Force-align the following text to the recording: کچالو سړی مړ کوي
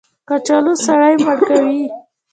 کچالو 0.29 0.73
سړی 0.85 1.13
مړ 1.23 1.37
کوي 1.49 1.81